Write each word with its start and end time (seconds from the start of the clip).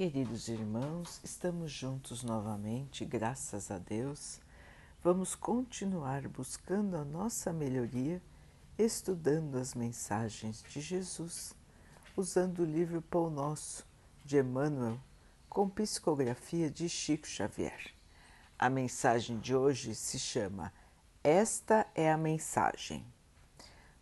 Queridos 0.00 0.48
irmãos, 0.48 1.20
estamos 1.22 1.70
juntos 1.70 2.22
novamente, 2.22 3.04
graças 3.04 3.70
a 3.70 3.76
Deus. 3.76 4.40
Vamos 5.04 5.34
continuar 5.34 6.26
buscando 6.26 6.96
a 6.96 7.04
nossa 7.04 7.52
melhoria, 7.52 8.22
estudando 8.78 9.58
as 9.58 9.74
mensagens 9.74 10.64
de 10.66 10.80
Jesus, 10.80 11.54
usando 12.16 12.60
o 12.60 12.64
livro 12.64 13.02
Pão 13.02 13.28
Nosso 13.28 13.86
de 14.24 14.38
Emmanuel, 14.38 14.98
com 15.50 15.68
psicografia 15.68 16.70
de 16.70 16.88
Chico 16.88 17.26
Xavier. 17.26 17.92
A 18.58 18.70
mensagem 18.70 19.38
de 19.38 19.54
hoje 19.54 19.94
se 19.94 20.18
chama 20.18 20.72
Esta 21.22 21.86
é 21.94 22.10
a 22.10 22.16
mensagem, 22.16 23.04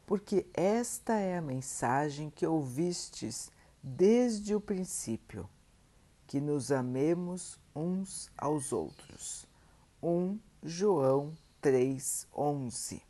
porque 0.07 0.47
esta 0.55 1.15
é 1.15 1.37
a 1.37 1.43
mensagem 1.43 2.31
que 2.31 2.47
ouvistes 2.47 3.51
desde 3.83 4.55
o 4.55 4.61
princípio 4.61 5.51
que 6.29 6.41
nos 6.41 6.71
amemos 6.71 7.59
uns 7.75 8.31
aos 8.37 8.71
outros. 8.71 9.47
1 10.01 10.39
João 10.63 11.33
3:11. 11.61 13.03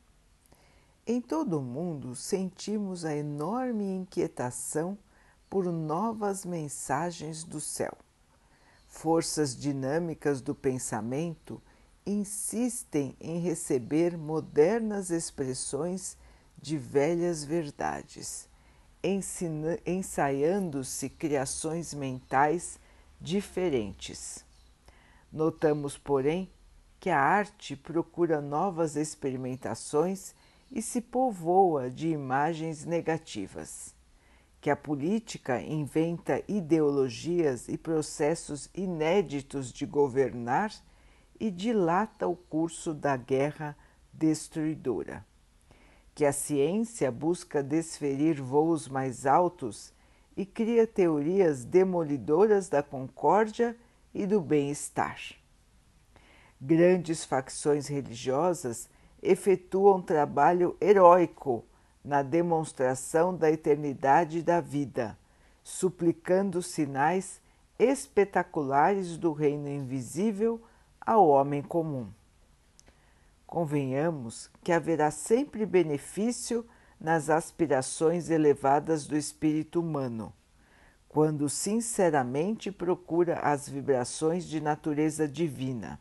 Em 1.06 1.20
todo 1.20 1.58
o 1.58 1.62
mundo 1.62 2.14
sentimos 2.14 3.04
a 3.04 3.14
enorme 3.14 3.84
inquietação 3.84 4.96
por 5.50 5.64
novas 5.64 6.44
mensagens 6.44 7.42
do 7.42 7.60
céu. 7.60 7.92
Forças 8.86 9.56
dinâmicas 9.56 10.40
do 10.40 10.54
pensamento 10.54 11.60
insistem 12.06 13.16
em 13.20 13.40
receber 13.40 14.16
modernas 14.16 15.10
expressões 15.10 16.16
de 16.56 16.78
velhas 16.78 17.44
verdades, 17.44 18.48
ensaiando-se 19.86 21.08
criações 21.08 21.92
mentais 21.92 22.78
diferentes. 23.20 24.44
Notamos, 25.32 25.98
porém, 25.98 26.50
que 27.00 27.10
a 27.10 27.20
arte 27.20 27.76
procura 27.76 28.40
novas 28.40 28.96
experimentações 28.96 30.34
e 30.70 30.82
se 30.82 31.00
povoa 31.00 31.90
de 31.90 32.08
imagens 32.08 32.84
negativas, 32.84 33.94
que 34.60 34.70
a 34.70 34.76
política 34.76 35.62
inventa 35.62 36.42
ideologias 36.48 37.68
e 37.68 37.78
processos 37.78 38.68
inéditos 38.74 39.72
de 39.72 39.86
governar 39.86 40.72
e 41.38 41.50
dilata 41.50 42.26
o 42.26 42.34
curso 42.34 42.92
da 42.92 43.16
guerra 43.16 43.76
destruidora, 44.12 45.24
que 46.14 46.24
a 46.24 46.32
ciência 46.32 47.12
busca 47.12 47.62
desferir 47.62 48.40
voos 48.42 48.88
mais 48.88 49.24
altos 49.24 49.92
e 50.38 50.46
cria 50.46 50.86
teorias 50.86 51.64
demolidoras 51.64 52.68
da 52.68 52.80
concórdia 52.80 53.76
e 54.14 54.24
do 54.24 54.40
bem-estar. 54.40 55.20
Grandes 56.60 57.24
facções 57.24 57.88
religiosas 57.88 58.88
efetuam 59.20 60.00
trabalho 60.00 60.76
heróico 60.80 61.64
na 62.04 62.22
demonstração 62.22 63.36
da 63.36 63.50
eternidade 63.50 64.40
da 64.40 64.60
vida, 64.60 65.18
suplicando 65.64 66.62
sinais 66.62 67.40
espetaculares 67.76 69.16
do 69.16 69.32
reino 69.32 69.68
invisível 69.68 70.62
ao 71.00 71.26
homem 71.26 71.62
comum. 71.62 72.06
Convenhamos 73.44 74.48
que 74.62 74.70
haverá 74.70 75.10
sempre 75.10 75.66
benefício 75.66 76.64
nas 77.00 77.30
aspirações 77.30 78.30
elevadas 78.30 79.06
do 79.06 79.16
espírito 79.16 79.80
humano, 79.80 80.32
quando 81.08 81.48
sinceramente 81.48 82.70
procura 82.70 83.38
as 83.38 83.68
vibrações 83.68 84.44
de 84.44 84.60
natureza 84.60 85.26
divina. 85.28 86.00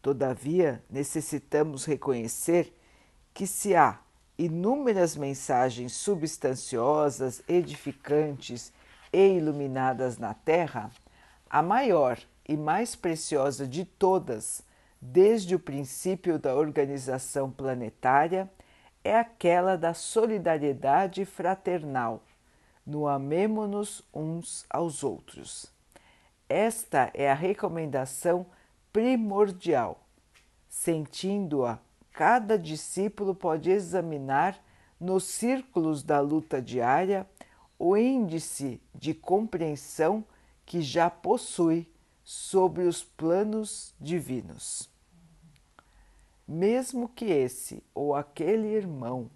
Todavia, 0.00 0.82
necessitamos 0.88 1.84
reconhecer 1.84 2.72
que 3.34 3.46
se 3.46 3.74
há 3.74 4.00
inúmeras 4.38 5.16
mensagens 5.16 5.92
substanciosas, 5.92 7.42
edificantes 7.48 8.72
e 9.12 9.36
iluminadas 9.36 10.18
na 10.18 10.34
Terra, 10.34 10.90
a 11.48 11.62
maior 11.62 12.18
e 12.48 12.56
mais 12.56 12.94
preciosa 12.94 13.66
de 13.66 13.84
todas, 13.84 14.62
desde 15.00 15.54
o 15.54 15.58
princípio 15.58 16.38
da 16.38 16.54
organização 16.54 17.50
planetária, 17.50 18.50
é 19.06 19.16
aquela 19.16 19.76
da 19.78 19.94
solidariedade 19.94 21.24
fraternal, 21.24 22.24
no 22.84 23.06
amemo-nos 23.06 24.02
uns 24.12 24.66
aos 24.68 25.04
outros. 25.04 25.72
Esta 26.48 27.10
é 27.14 27.30
a 27.30 27.34
recomendação 27.34 28.44
primordial. 28.92 30.00
Sentindo-a, 30.68 31.78
cada 32.12 32.58
discípulo 32.58 33.32
pode 33.32 33.70
examinar 33.70 34.58
nos 34.98 35.22
círculos 35.24 36.02
da 36.02 36.18
luta 36.18 36.60
diária 36.60 37.24
o 37.78 37.96
índice 37.96 38.80
de 38.92 39.14
compreensão 39.14 40.24
que 40.64 40.80
já 40.80 41.08
possui 41.08 41.88
sobre 42.24 42.82
os 42.82 43.04
planos 43.04 43.94
divinos 44.00 44.95
mesmo 46.46 47.08
que 47.08 47.24
esse 47.24 47.82
ou 47.94 48.14
aquele 48.14 48.68
irmão 48.68 49.30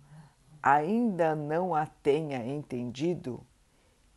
ainda 0.62 1.34
não 1.34 1.74
a 1.74 1.86
tenha 1.86 2.46
entendido, 2.46 3.44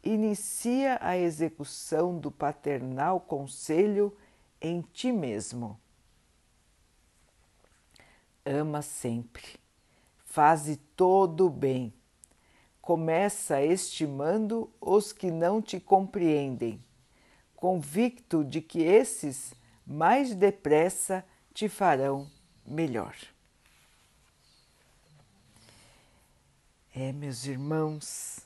inicia 0.03 0.99
a 1.01 1.17
execução 1.17 2.17
do 2.19 2.29
paternal 2.29 3.19
conselho 3.19 4.15
em 4.61 4.81
ti 4.81 5.11
mesmo. 5.11 5.79
Ama 8.45 8.81
sempre, 8.81 9.43
faze 10.25 10.75
todo 10.95 11.47
o 11.47 11.49
bem. 11.49 11.93
Começa 12.81 13.63
estimando 13.63 14.69
os 14.81 15.13
que 15.13 15.31
não 15.31 15.61
te 15.61 15.79
compreendem, 15.79 16.83
convicto 17.55 18.43
de 18.43 18.61
que 18.61 18.81
esses 18.81 19.53
mais 19.87 20.35
depressa 20.35 21.25
te 21.53 21.69
farão 21.69 22.29
melhor. 22.65 23.15
É, 26.93 27.11
meus 27.11 27.45
irmãos, 27.45 28.39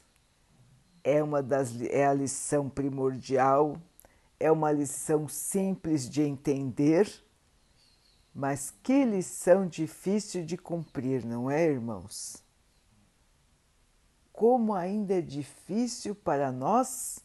é 1.03 1.21
uma 1.21 1.43
das 1.43 1.81
é 1.81 2.05
a 2.05 2.13
lição 2.13 2.69
primordial, 2.69 3.77
é 4.39 4.51
uma 4.51 4.71
lição 4.71 5.27
simples 5.27 6.09
de 6.09 6.21
entender, 6.21 7.09
mas 8.33 8.73
que 8.83 9.03
lição 9.03 9.67
difícil 9.67 10.45
de 10.45 10.57
cumprir, 10.57 11.25
não 11.25 11.49
é, 11.49 11.65
irmãos? 11.65 12.43
Como 14.31 14.73
ainda 14.73 15.15
é 15.15 15.21
difícil 15.21 16.13
para 16.13 16.51
nós 16.51 17.19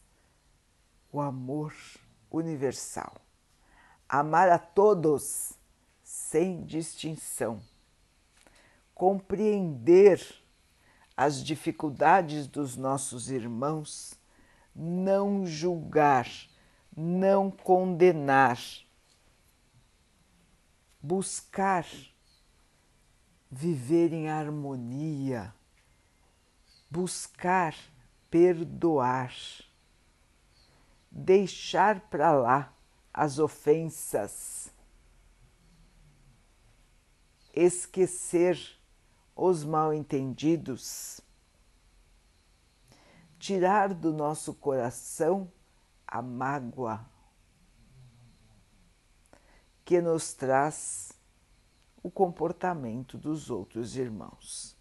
o 1.12 1.20
amor 1.20 1.74
universal. 2.30 3.14
Amar 4.08 4.48
a 4.48 4.58
todos 4.58 5.52
sem 6.12 6.62
distinção. 6.62 7.62
Compreender 8.94 10.22
as 11.16 11.42
dificuldades 11.42 12.46
dos 12.46 12.76
nossos 12.76 13.30
irmãos, 13.30 14.12
não 14.76 15.46
julgar, 15.46 16.28
não 16.94 17.50
condenar, 17.50 18.58
buscar 21.00 21.86
viver 23.50 24.12
em 24.12 24.28
harmonia, 24.28 25.54
buscar 26.90 27.74
perdoar, 28.30 29.34
deixar 31.10 32.00
para 32.10 32.32
lá 32.32 32.74
as 33.14 33.38
ofensas 33.38 34.70
esquecer 37.52 38.58
os 39.34 39.64
mal-entendidos, 39.64 41.20
tirar 43.38 43.92
do 43.92 44.12
nosso 44.12 44.54
coração 44.54 45.50
a 46.06 46.22
mágoa 46.22 47.04
que 49.84 50.00
nos 50.00 50.32
traz 50.32 51.12
o 52.02 52.10
comportamento 52.10 53.18
dos 53.18 53.50
outros 53.50 53.96
irmãos. 53.96 54.76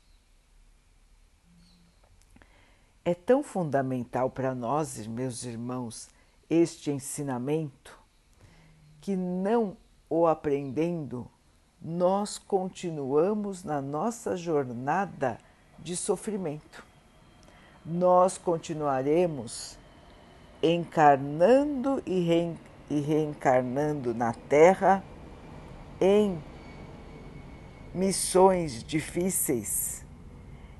É 3.04 3.16
tão 3.16 3.42
fundamental 3.42 4.30
para 4.30 4.54
nós, 4.54 5.08
meus 5.08 5.44
irmãos, 5.44 6.10
este 6.50 6.92
ensinamento 6.92 8.00
que 9.00 9.16
não 9.16 9.76
o 10.08 10.28
aprendendo 10.28 11.30
nós 11.81 12.38
continuamos 12.38 13.63
na 13.63 13.81
nossa 13.81 14.38
jornada 14.38 15.38
de 15.80 15.95
sofrimento. 15.95 16.86
Nós 17.83 18.38
continuaremos 18.38 19.80
encarnando 20.62 22.04
e, 22.06 22.19
re, 22.19 22.56
e 22.89 23.00
reencarnando 23.00 24.13
na 24.13 24.31
Terra 24.31 25.04
em 26.00 26.42
missões 27.94 28.84
difíceis, 28.84 30.06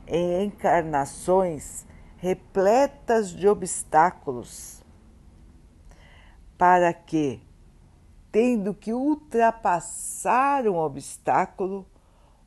em 0.08 0.46
encarnações 0.46 1.86
repletas 2.18 3.32
de 3.32 3.48
obstáculos, 3.48 4.84
para 6.58 6.94
que, 6.94 7.42
tendo 8.32 8.74
que 8.74 8.94
ultrapassar 8.94 10.68
um 10.68 10.76
obstáculo, 10.76 11.86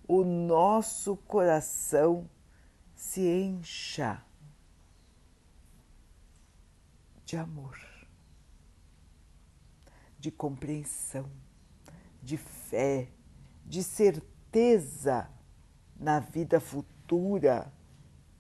o 0.08 0.25
nosso 0.25 1.16
coração 1.16 2.28
se 2.94 3.20
encha 3.20 4.22
de 7.25 7.36
amor, 7.36 7.78
de 10.19 10.31
compreensão, 10.31 11.31
de 12.22 12.36
fé, 12.36 13.08
de 13.64 13.82
certeza 13.82 15.28
na 15.96 16.19
vida 16.20 16.60
futura, 16.60 17.72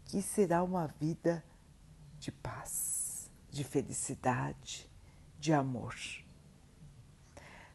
que 0.06 0.22
será 0.22 0.62
uma 0.62 0.86
vida 0.86 1.44
de 2.18 2.32
paz, 2.32 3.30
de 3.50 3.64
felicidade, 3.64 4.90
de 5.38 5.52
amor. 5.52 5.94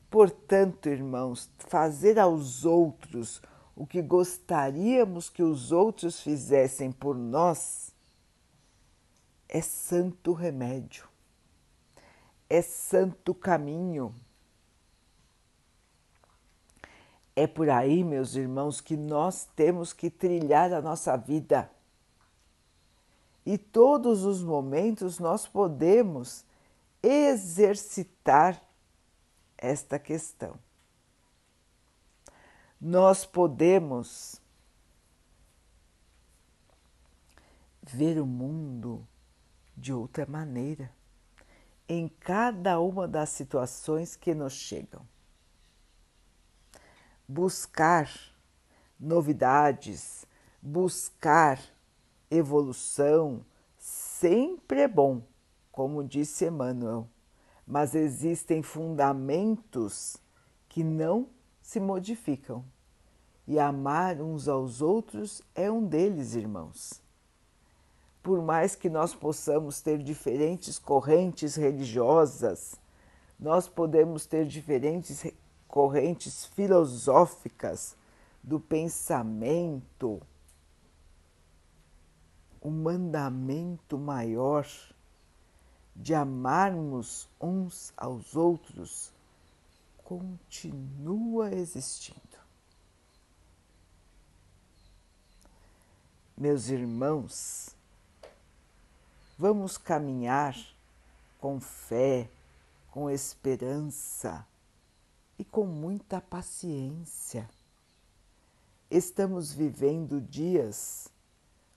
Portanto, 0.09 0.89
irmãos, 0.89 1.49
fazer 1.59 2.17
aos 2.17 2.65
outros 2.65 3.41
o 3.75 3.85
que 3.85 4.01
gostaríamos 4.01 5.29
que 5.29 5.43
os 5.43 5.71
outros 5.71 6.19
fizessem 6.19 6.91
por 6.91 7.15
nós 7.15 7.93
é 9.47 9.61
santo 9.61 10.33
remédio, 10.33 11.07
é 12.49 12.61
santo 12.61 13.33
caminho. 13.33 14.13
É 17.35 17.47
por 17.47 17.69
aí, 17.69 18.03
meus 18.03 18.35
irmãos, 18.35 18.81
que 18.81 18.97
nós 18.97 19.47
temos 19.55 19.93
que 19.93 20.09
trilhar 20.09 20.73
a 20.73 20.81
nossa 20.81 21.15
vida. 21.15 21.71
E 23.45 23.57
todos 23.57 24.25
os 24.25 24.43
momentos 24.43 25.19
nós 25.19 25.47
podemos 25.47 26.43
exercitar 27.01 28.61
esta 29.61 29.99
questão 29.99 30.57
nós 32.79 33.25
podemos 33.25 34.39
ver 37.83 38.21
o 38.21 38.25
mundo 38.25 39.05
de 39.75 39.91
outra 39.91 40.25
maneira 40.25 40.89
em 41.87 42.07
cada 42.07 42.79
uma 42.79 43.07
das 43.07 43.29
situações 43.29 44.15
que 44.15 44.33
nos 44.33 44.53
chegam. 44.53 45.05
Buscar 47.27 48.09
novidades, 48.99 50.25
buscar 50.61 51.59
evolução 52.29 53.43
sempre 53.77 54.81
é 54.81 54.87
bom, 54.87 55.21
como 55.71 56.03
disse 56.03 56.45
Emmanuel, 56.45 57.09
mas 57.69 57.93
existem 57.93 58.63
fundamentos 58.63 60.17
que 60.67 60.83
não 60.83 61.27
se 61.61 61.79
modificam. 61.79 62.65
E 63.47 63.59
amar 63.59 64.19
uns 64.19 64.47
aos 64.47 64.81
outros 64.81 65.43
é 65.53 65.71
um 65.71 65.85
deles, 65.85 66.33
irmãos. 66.33 66.99
Por 68.23 68.41
mais 68.41 68.73
que 68.73 68.89
nós 68.89 69.13
possamos 69.13 69.81
ter 69.81 69.99
diferentes 69.99 70.79
correntes 70.79 71.55
religiosas, 71.55 72.73
nós 73.39 73.67
podemos 73.67 74.25
ter 74.25 74.47
diferentes 74.47 75.31
correntes 75.67 76.45
filosóficas 76.45 77.95
do 78.43 78.59
pensamento, 78.59 80.19
o 82.59 82.71
mandamento 82.71 83.95
maior 83.95 84.65
de 85.99 86.15
amarmos 86.15 87.27
uns 87.41 87.91
aos 87.97 88.33
outros 88.33 89.11
continua 90.01 91.51
existindo. 91.53 92.17
Meus 96.37 96.69
irmãos, 96.69 97.75
vamos 99.37 99.77
caminhar 99.77 100.55
com 101.37 101.59
fé, 101.59 102.29
com 102.91 103.09
esperança 103.09 104.47
e 105.37 105.43
com 105.43 105.65
muita 105.65 106.21
paciência. 106.21 107.47
Estamos 108.89 109.51
vivendo 109.51 110.21
dias 110.21 111.09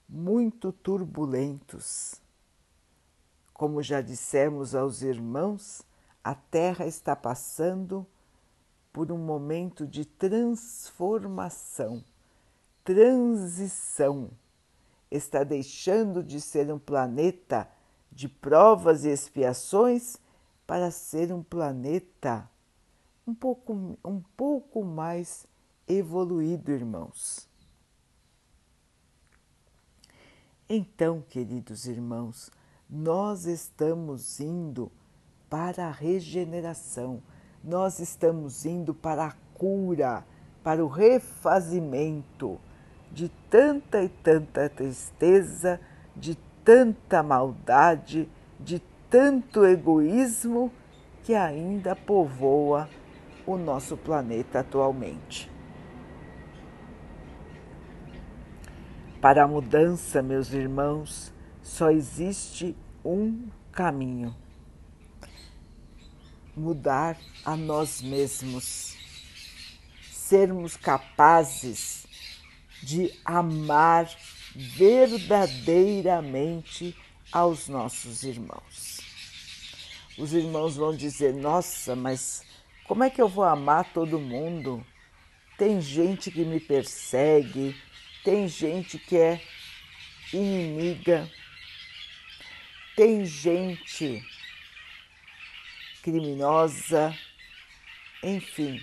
muito 0.09 0.71
turbulentos. 0.73 2.22
Como 3.63 3.81
já 3.81 4.01
dissemos 4.01 4.75
aos 4.75 5.03
irmãos, 5.03 5.83
a 6.25 6.35
Terra 6.35 6.85
está 6.85 7.15
passando 7.15 8.05
por 8.93 9.13
um 9.13 9.17
momento 9.17 9.87
de 9.87 10.05
transformação, 10.05 12.03
transição. 12.83 14.33
Está 15.09 15.45
deixando 15.45 16.25
de 16.25 16.41
ser 16.41 16.73
um 16.73 16.79
planeta 16.81 17.71
de 18.11 18.29
provas 18.29 19.05
e 19.05 19.11
expiações 19.11 20.17
para 20.67 20.91
ser 20.91 21.33
um 21.33 21.41
planeta 21.41 22.51
um 23.25 23.33
pouco, 23.33 23.97
um 24.05 24.21
pouco 24.37 24.83
mais 24.83 25.47
evoluído, 25.87 26.73
irmãos. 26.73 27.49
Então, 30.69 31.23
queridos 31.23 31.87
irmãos, 31.87 32.51
nós 32.93 33.47
estamos 33.47 34.39
indo 34.39 34.93
para 35.49 35.87
a 35.87 35.91
regeneração 35.91 37.23
nós 37.63 38.01
estamos 38.01 38.67
indo 38.67 38.93
para 38.93 39.27
a 39.27 39.33
cura, 39.55 40.25
para 40.65 40.85
o 40.85 40.89
refazimento 40.89 42.59
de 43.13 43.29
tanta 43.49 44.03
e 44.03 44.09
tanta 44.09 44.69
tristeza, 44.69 45.81
de 46.17 46.37
tanta 46.65 47.23
maldade, 47.23 48.29
de 48.59 48.81
tanto 49.09 49.65
egoísmo 49.65 50.73
que 51.23 51.35
ainda 51.35 51.95
povoa 51.95 52.89
o 53.47 53.57
nosso 53.57 53.97
planeta 53.97 54.61
atualmente. 54.61 55.51
Para 59.21 59.45
a 59.45 59.49
mudança, 59.49 60.21
meus 60.21 60.53
irmãos, 60.53 61.33
só 61.63 61.91
existe 61.91 62.75
um 63.05 63.49
caminho 63.71 64.35
mudar 66.55 67.19
a 67.45 67.57
nós 67.57 68.01
mesmos, 68.03 68.95
sermos 70.11 70.77
capazes 70.77 72.07
de 72.83 73.11
amar 73.25 74.11
verdadeiramente 74.55 76.95
aos 77.31 77.69
nossos 77.69 78.23
irmãos. 78.23 79.01
Os 80.19 80.35
irmãos 80.35 80.77
vão 80.77 80.95
dizer: 80.95 81.33
Nossa, 81.33 81.97
mas 81.97 82.45
como 82.87 83.03
é 83.05 83.11
que 83.11 83.23
eu 83.23 83.29
vou 83.29 83.45
amar 83.45 83.93
todo 83.93 84.19
mundo? 84.19 84.85
Tem 85.57 85.81
gente 85.81 86.31
que 86.31 86.45
me 86.45 86.61
persegue, 86.61 87.75
tem 88.23 88.47
gente 88.49 88.99
que 88.99 89.17
é 89.17 89.41
inimiga, 90.33 91.31
tem 92.97 93.25
gente 93.25 94.25
criminosa, 96.03 97.17
enfim, 98.23 98.81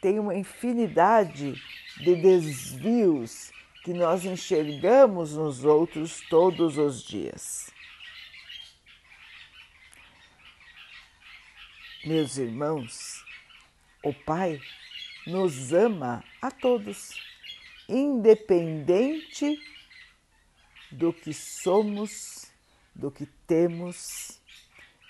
tem 0.00 0.18
uma 0.18 0.34
infinidade 0.34 1.54
de 1.98 2.16
desvios 2.16 3.52
que 3.84 3.92
nós 3.92 4.24
enxergamos 4.24 5.34
nos 5.34 5.64
outros 5.64 6.20
todos 6.28 6.78
os 6.78 7.02
dias. 7.02 7.70
Meus 12.04 12.36
irmãos, 12.36 13.24
o 14.02 14.12
Pai 14.12 14.60
nos 15.26 15.72
ama 15.72 16.24
a 16.40 16.50
todos, 16.50 17.10
independente 17.88 19.60
do 20.90 21.12
que 21.12 21.32
somos, 21.32 22.51
do 22.94 23.10
que 23.10 23.26
temos 23.46 24.40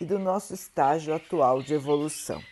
e 0.01 0.05
do 0.05 0.19
nosso 0.19 0.55
estágio 0.55 1.15
atual 1.15 1.63
de 1.63 1.75
evolução. 1.75 2.43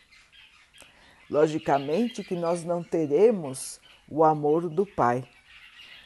Logicamente 1.28 2.24
que 2.24 2.34
nós 2.34 2.64
não 2.64 2.82
teremos 2.82 3.80
o 4.08 4.24
amor 4.24 4.68
do 4.68 4.84
Pai, 4.84 5.28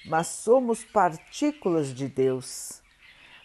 mas 0.07 0.27
somos 0.27 0.85
partículas 0.85 1.95
de 1.95 2.09
Deus, 2.09 2.83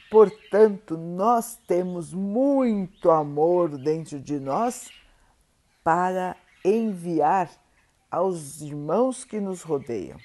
Portanto, 0.09 0.97
nós 0.97 1.55
temos 1.67 2.11
muito 2.11 3.11
amor 3.11 3.77
dentro 3.77 4.19
de 4.19 4.39
nós 4.39 4.89
para 5.83 6.35
enviar 6.65 7.49
aos 8.09 8.59
irmãos 8.59 9.23
que 9.23 9.39
nos 9.39 9.61
rodeiam. 9.61 10.17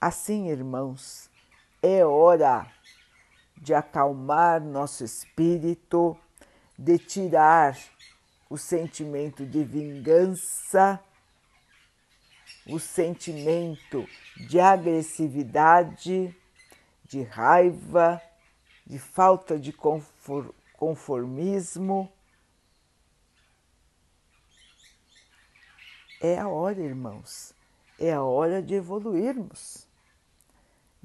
Assim, 0.00 0.48
irmãos, 0.48 1.30
é 1.82 2.04
hora 2.04 2.70
de 3.56 3.72
acalmar 3.72 4.60
nosso 4.60 5.02
espírito, 5.02 6.16
de 6.78 6.98
tirar 6.98 7.78
o 8.50 8.58
sentimento 8.58 9.46
de 9.46 9.64
vingança, 9.64 11.00
o 12.66 12.78
sentimento 12.78 14.06
de 14.48 14.60
agressividade, 14.60 16.36
de 17.04 17.22
raiva, 17.22 18.20
de 18.86 18.98
falta 18.98 19.58
de 19.58 19.72
conformismo. 20.74 22.12
É 26.20 26.38
a 26.38 26.48
hora, 26.48 26.80
irmãos, 26.80 27.54
é 27.98 28.12
a 28.12 28.22
hora 28.22 28.62
de 28.62 28.74
evoluirmos. 28.74 29.85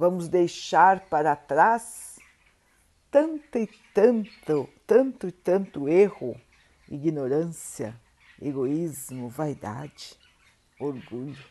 Vamos 0.01 0.27
deixar 0.27 1.01
para 1.01 1.35
trás 1.35 2.17
tanto 3.11 3.55
e 3.59 3.67
tanto, 3.93 4.67
tanto 4.87 5.27
e 5.27 5.31
tanto 5.31 5.87
erro, 5.87 6.35
ignorância, 6.89 7.95
egoísmo, 8.41 9.29
vaidade, 9.29 10.17
orgulho. 10.79 11.45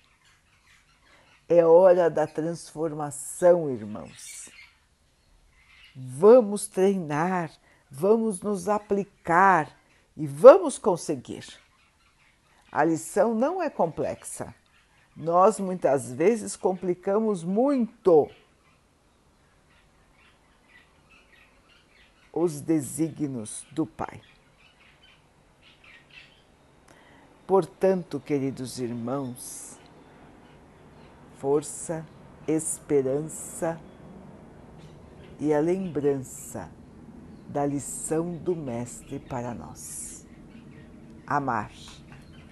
É 1.49 1.64
hora 1.64 2.11
da 2.11 2.26
transformação, 2.26 3.71
irmãos. 3.71 4.50
Vamos 5.95 6.66
treinar, 6.66 7.52
vamos 7.88 8.40
nos 8.40 8.69
aplicar 8.69 9.78
e 10.16 10.26
vamos 10.26 10.76
conseguir. 10.76 11.47
A 12.73 12.83
lição 12.83 13.33
não 13.33 13.62
é 13.62 13.71
complexa. 13.71 14.52
Nós 15.16 15.61
muitas 15.61 16.12
vezes 16.12 16.57
complicamos 16.57 17.45
muito 17.45 18.28
os 22.32 22.60
desígnios 22.60 23.66
do 23.72 23.84
Pai. 23.84 24.20
Portanto, 27.46 28.20
queridos 28.20 28.78
irmãos, 28.78 29.76
força, 31.38 32.06
esperança 32.46 33.80
e 35.40 35.52
a 35.52 35.58
lembrança 35.58 36.70
da 37.49 37.66
lição 37.66 38.37
do 38.37 38.54
Mestre 38.54 39.18
para 39.18 39.52
nós. 39.52 40.25
Amar, 41.26 41.72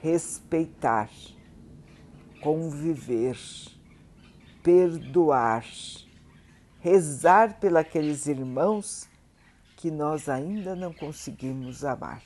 respeitar, 0.03 1.09
conviver, 2.43 3.39
perdoar, 4.63 5.65
rezar 6.81 7.61
pelos 7.61 8.27
irmãos 8.27 9.09
que 9.79 9.93
nós 9.93 10.29
ainda 10.29 10.75
não 10.75 10.93
conseguimos 10.93 11.85
amar 11.85 12.21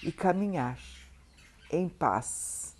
e 0.00 0.12
caminhar 0.12 0.78
em 1.68 1.88
paz 1.88 2.76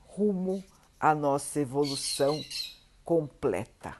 rumo 0.00 0.62
à 1.00 1.14
nossa 1.14 1.58
evolução 1.58 2.38
completa, 3.02 3.96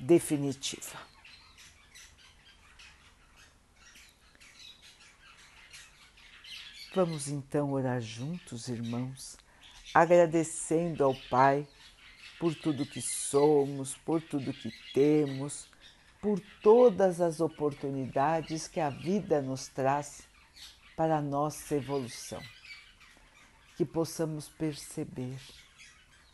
definitiva. 0.00 0.98
Vamos 6.94 7.28
então 7.28 7.72
orar 7.72 8.00
juntos, 8.00 8.68
irmãos, 8.68 9.36
agradecendo 9.92 11.04
ao 11.04 11.14
Pai 11.28 11.68
por 12.38 12.54
tudo 12.54 12.86
que 12.86 13.02
somos, 13.02 13.94
por 13.98 14.22
tudo 14.22 14.54
que 14.54 14.72
temos, 14.94 15.68
por 16.24 16.40
todas 16.62 17.20
as 17.20 17.38
oportunidades 17.38 18.66
que 18.66 18.80
a 18.80 18.88
vida 18.88 19.42
nos 19.42 19.68
traz 19.68 20.22
para 20.96 21.18
a 21.18 21.20
nossa 21.20 21.74
evolução. 21.74 22.40
Que 23.76 23.84
possamos 23.84 24.48
perceber, 24.48 25.38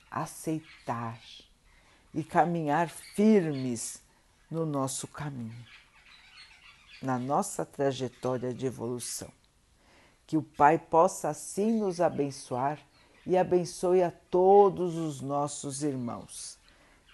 aceitar 0.08 1.20
e 2.14 2.22
caminhar 2.22 2.88
firmes 2.88 4.00
no 4.48 4.64
nosso 4.64 5.08
caminho, 5.08 5.66
na 7.02 7.18
nossa 7.18 7.66
trajetória 7.66 8.54
de 8.54 8.66
evolução. 8.66 9.32
Que 10.24 10.36
o 10.36 10.42
Pai 10.42 10.78
possa 10.78 11.30
assim 11.30 11.80
nos 11.80 12.00
abençoar 12.00 12.78
e 13.26 13.36
abençoe 13.36 14.04
a 14.04 14.12
todos 14.12 14.94
os 14.94 15.20
nossos 15.20 15.82
irmãos 15.82 16.59